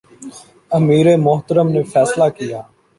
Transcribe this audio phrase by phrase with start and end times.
[0.71, 2.61] امیر محترم نے فیصلہ کیا